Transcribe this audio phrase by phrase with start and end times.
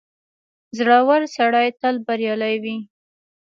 [0.77, 2.77] •زړور سړی تل بریالی وي.